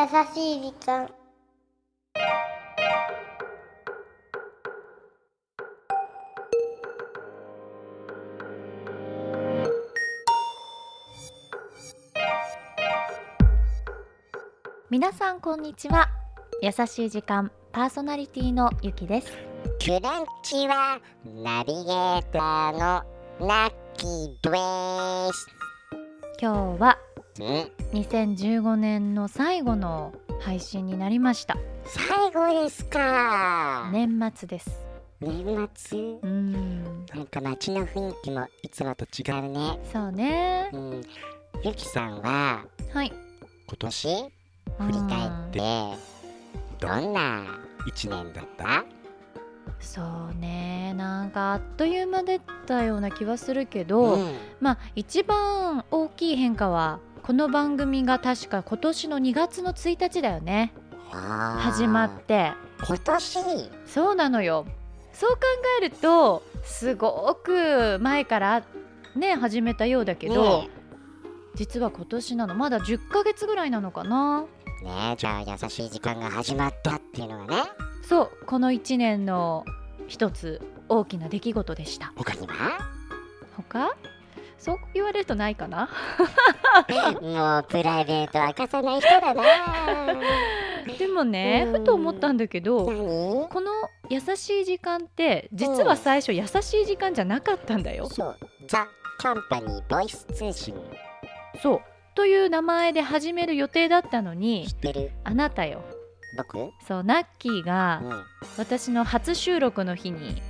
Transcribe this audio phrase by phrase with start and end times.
[0.00, 1.10] 優しい時間。
[14.88, 16.08] 皆さんこんにちは。
[16.62, 19.36] 優しい時間パーソナリティのゆきです。
[20.20, 24.50] ンチはナビゲーターのナッキー
[25.28, 25.46] です。
[26.40, 26.96] 今日は
[27.38, 27.98] ん。
[27.98, 31.56] 2015年の最後の配信になりました。
[31.84, 33.88] 最後ですか。
[33.92, 34.70] 年末です。
[35.20, 35.98] 年末？
[35.98, 37.06] うーん。
[37.06, 39.78] なんか街の雰囲気もいつもと違うね。
[39.92, 40.70] そうね。
[40.72, 41.02] うん。
[41.62, 43.12] ゆきさんははい。
[43.66, 44.32] 今年？
[44.78, 45.60] 振り返って
[46.80, 47.44] どんな
[47.86, 48.84] 一年だった？
[49.78, 50.94] そうね。
[50.94, 54.34] なんかあっという間だったような気はするけど、うん。
[54.60, 56.98] まあ一番大きい変化は
[57.30, 60.74] この番組が確か今年の2月の1日だよね。
[61.12, 62.54] 始まって。
[62.84, 63.38] 今年？
[63.86, 64.66] そうなのよ。
[65.12, 65.38] そう考
[65.80, 68.64] えるとすごく前から
[69.14, 70.70] ね始めたようだけど、ね
[71.54, 72.56] 実は今年なの。
[72.56, 74.46] まだ10ヶ月ぐらいなのかな。
[74.82, 77.54] ねじゃあ優しい時間が始まったっていうのはね。
[78.02, 79.64] そうこの1年の
[80.08, 82.12] 一つ大きな出来事でした。
[82.16, 82.90] 他には？
[83.68, 83.94] 他？
[84.60, 85.88] そう言われるとないかな？
[87.22, 89.42] もうプライベート明かさない人だな。
[90.98, 91.72] でもねうん。
[91.80, 93.48] ふと思ったんだけど何？
[93.48, 93.70] この
[94.10, 98.06] 優しい時間って実は最初優しい時間じゃなかったんだよ。
[98.10, 98.36] そう。
[98.68, 98.86] ザ・
[99.18, 100.74] カンパニーボイス通信。
[101.62, 101.80] そう。
[102.14, 104.66] という名前で始める予定だったのに
[105.24, 105.82] あなたよ。
[106.36, 106.58] 僕？
[106.58, 108.24] うんそうナッキーがあ
[108.58, 110.49] 私の初収録の日にあ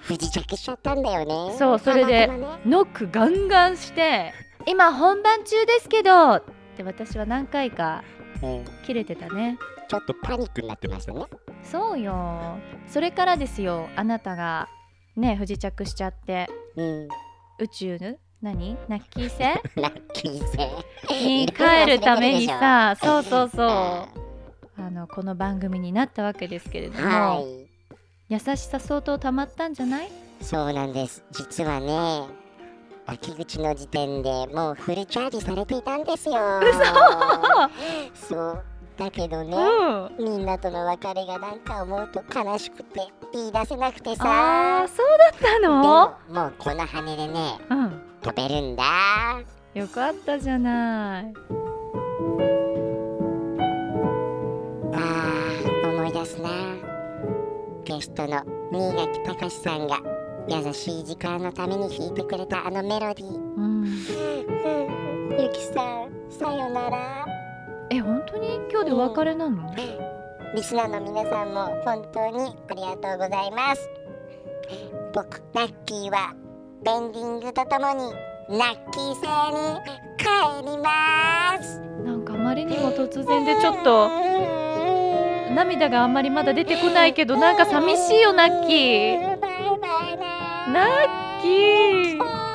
[0.00, 1.56] 不時着しちゃったんだよね。
[1.58, 2.26] そうそれで
[2.64, 4.32] ノックガンガンして
[4.66, 6.42] 「今本番中ですけど」っ
[6.76, 8.02] て私は何回か
[8.42, 8.64] うん。
[8.84, 9.58] 切れてたね。
[9.88, 11.24] ちょっとパニックになってましたね。
[11.62, 12.58] そうよ。
[12.86, 14.68] それからですよあなたが
[15.16, 17.08] ね不時着しちゃってうん。
[17.58, 18.76] 宇宙の何？
[18.88, 19.40] ナッキー星
[19.80, 20.46] ラッキー
[21.08, 21.14] せ。
[21.14, 23.68] に帰るためにさそうそうそう。
[24.78, 27.65] あのこの番組になったわけですけれども、はい
[28.28, 30.10] 優しさ相当たまったんじゃない？
[30.40, 31.24] そうなんです。
[31.32, 32.26] 実はね
[33.06, 36.34] 秋口の時点でもうフルチャージされていたんですよ。
[38.14, 38.64] そう。
[38.96, 39.56] だけどね、
[40.18, 40.24] うん。
[40.24, 43.00] みんなとの別れがなんか思うと悲しくて
[43.32, 48.02] 言い出せなくてあさーそうだったでのももうこの羽でねうん。
[48.22, 48.82] 飛べるんだ。
[49.74, 51.34] よかったじゃない
[57.86, 58.42] ゲストの
[58.72, 60.00] 新垣隆さんが
[60.48, 63.36] 優しい時間のために弾いてくれたあのメロディー。
[63.36, 63.84] うん。
[65.40, 67.24] ゆきさんさよなら。
[67.90, 69.72] え本当に今日でお別れなの、
[70.52, 73.88] リスナーの皆さんも本当にありがとうございます。
[75.14, 76.34] 僕ラッキーは
[76.82, 78.12] ベンディングとともに
[78.58, 79.78] ラッキー星に
[80.18, 81.80] 帰ります。
[82.04, 84.65] なんかあまりにも突然でちょっと
[85.54, 89.20] 涙があんまりまだ出てこないけどなんか寂しいよナッキー
[90.72, 92.45] ナッキー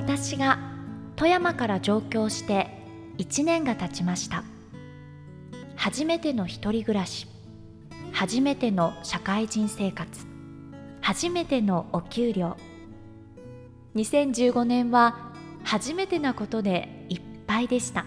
[0.00, 0.58] 私が
[1.14, 2.70] 富山から上京して
[3.18, 4.44] 1年が経ちました。
[5.76, 7.26] 初めての一人暮らし
[8.10, 10.26] 初めての社会人生活
[11.02, 12.56] 初めてのお給料。
[13.94, 15.32] 2015年は
[15.64, 18.06] 初めてなことでいっぱいでした。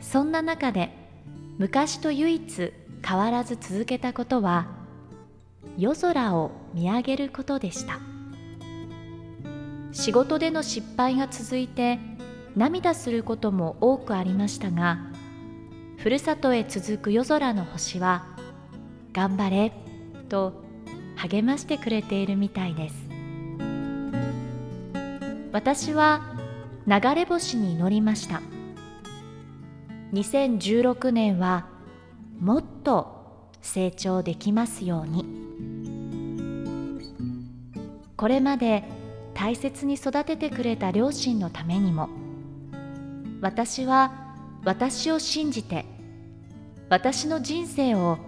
[0.00, 0.90] そんな中で
[1.58, 2.72] 昔と唯一
[3.06, 4.66] 変わらず続けたことは
[5.76, 8.17] 夜空を見上げることでした。
[9.92, 11.98] 仕事での失敗が続いて
[12.56, 14.98] 涙することも多くありましたが
[15.96, 18.26] ふるさとへ続く夜空の星は
[19.12, 19.72] 「頑張れ」
[20.28, 20.62] と
[21.16, 23.08] 励ましてくれているみたいです。
[25.50, 26.36] 私は
[26.86, 28.40] 流れ星に乗りました。
[30.12, 31.66] 2016年は
[32.38, 35.24] もっと成長できますように。
[38.16, 38.84] これまで
[39.38, 42.08] 大切に育ててくれた両親のためにも。
[43.40, 45.84] 私は私を信じて
[46.90, 48.18] 私の人生を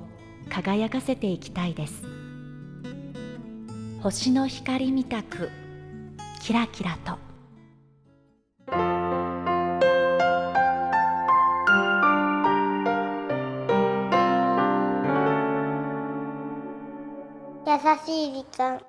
[0.49, 2.05] 輝かせていきたいです。
[4.01, 5.51] 星の光みたく
[6.41, 7.19] キラキラと。
[17.67, 17.77] 優
[18.07, 18.81] しい時間。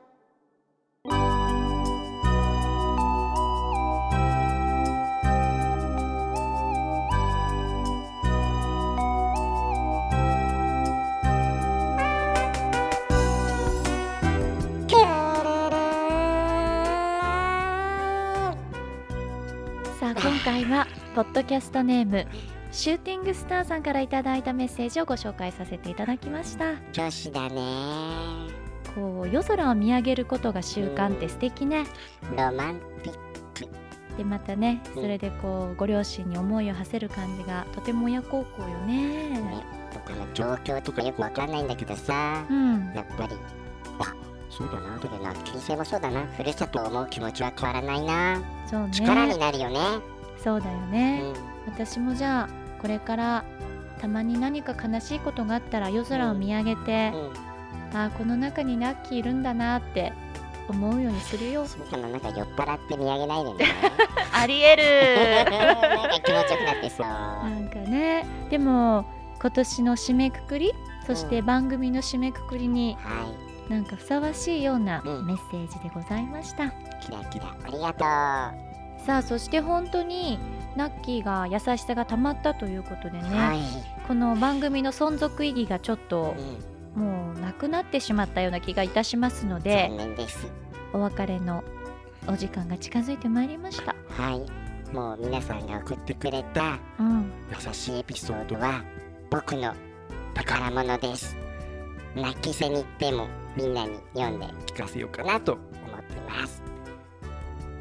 [20.01, 22.25] さあ今回はポッドキャストネーム
[22.71, 26.73] シューティングスターさんからいただいたメッセージをご紹介させていただきました。
[26.91, 27.61] 女子だね。
[28.95, 31.85] こう夜空を見上げることが習慣って素敵ね。
[32.35, 33.15] ロマンティッ
[33.53, 34.17] ク。
[34.17, 35.03] でまたねうん。
[35.03, 39.39] それでこうご両親に思いを馳せる感じがとても親孝行よね。
[39.39, 39.63] ね。
[39.93, 42.43] 僕の状況とかよくわかんないんだけどさ。
[42.49, 42.91] うん。
[42.95, 43.60] やっぱりあ
[44.61, 44.97] そうだな。
[44.97, 46.25] どれな金星もそうだな。
[46.37, 48.41] ふるさとを思う気持ちは変わらないな。
[48.67, 48.89] そうね。
[48.91, 49.79] 力になるよね。
[50.43, 51.33] そうだようね、ん
[51.67, 53.45] 私もじゃあこれから
[53.99, 57.97] たまに何か悲しいことがあったら夜空を見上げて、うん。
[57.97, 60.13] あーこの中にナッキーいるんだなって
[60.69, 61.65] 思うようにするよ。
[61.65, 63.65] そうかななんか酔っ払って見上げないでね。
[64.33, 65.51] ありえる。
[65.51, 67.07] なんか気持ちよくなってそう。
[67.07, 68.25] なんかね。
[68.49, 69.05] でも
[69.41, 70.71] 今年の締めくくり
[71.05, 73.25] そして番組の締めくくりには
[73.71, 75.25] なんかふさわしいようなうん。
[75.25, 77.55] メッセージでございました、いキラキラ。
[77.63, 78.03] ありがと
[79.05, 80.37] さあそして本当に
[80.75, 83.59] ナッキーが優しさがたまったということでね、う、はい、
[84.07, 86.35] この番組の存続意義がちょっと
[86.95, 90.47] うん、もうなくなってしまったような気がいたしますので残念です。
[90.93, 91.63] お別れの
[92.27, 93.95] お時間が近づいてまいりました。
[94.09, 94.93] はい。
[94.93, 97.31] もう皆さんが送ってくれたうん。
[97.49, 98.83] 優しいエピソードは
[99.29, 99.73] 僕の
[100.33, 101.40] 宝物です
[102.15, 106.61] 泣きせに行ってもみんなに読んで聞かせようかなと思ってます。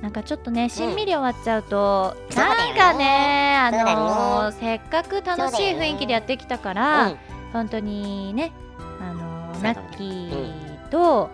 [0.00, 2.56] なんかちょっとねしんみり終わっちゃうと、そうだよね。
[2.56, 4.56] なんかねあのね。
[4.58, 7.18] せっかく楽しい雰囲気でやってきたかうら、ん
[7.52, 8.52] 本当にね
[9.00, 9.80] あのそうだね。
[9.80, 11.30] ナッキーと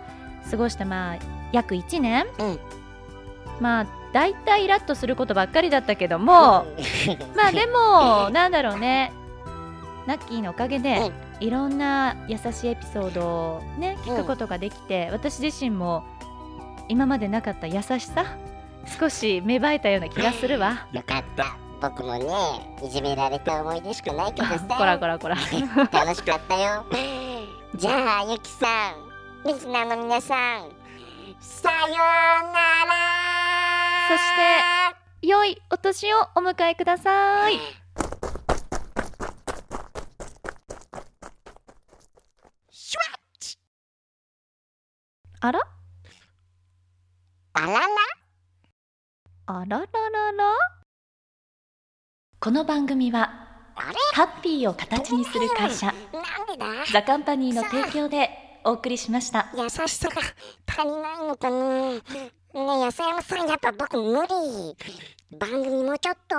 [0.49, 1.17] 過ごしたまあ
[1.53, 2.59] 約1年、うん。
[3.61, 6.65] まあ大体イラッとすることばっかりだったけども、
[7.35, 9.13] まあでも なんだろうね。
[10.07, 16.03] ナッキーのおかげで、いろんな優しいエピソードをね聞くことができて、私自身も
[16.89, 18.25] 今までなかった優しさ
[18.99, 20.87] 少し芽生えたような気がするわ。
[20.93, 21.57] よかった。
[21.79, 22.25] 僕もね
[22.83, 24.59] いじめられた思い出しかないけどさ。
[24.77, 25.35] こらこらこら。
[25.91, 26.85] 楽しかったよ。
[27.75, 30.71] じゃあゆきさんリスナーの皆さん
[31.39, 31.97] さよう
[32.51, 33.27] なら。
[34.07, 37.59] そして良いお年をお迎えください
[42.69, 43.57] シュワッ
[45.39, 45.59] あら？
[47.53, 47.79] あらら？
[49.45, 50.55] あらららら？
[52.39, 53.47] この番組は
[54.13, 55.93] ハッピーを形にする会社
[56.91, 58.31] ザカンパニーの提供で
[58.63, 59.51] お送りしました。
[59.55, 60.21] 優しさが
[60.65, 61.91] 足りないのかな？
[61.91, 62.01] ね
[62.55, 64.27] え安山さんやっぱ僕無理。
[65.37, 66.35] 番組もうちょっと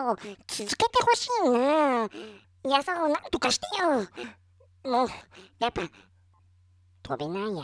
[0.48, 2.08] 続けてほしいな。
[2.68, 4.90] やさをなんとかしてよ。
[4.90, 5.08] もう
[5.60, 5.82] やっぱ
[7.05, 7.62] 飛べないや